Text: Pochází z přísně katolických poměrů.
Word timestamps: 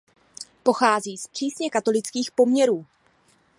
Pochází 0.63 1.17
z 1.17 1.27
přísně 1.27 1.69
katolických 1.69 2.31
poměrů. 2.31 2.85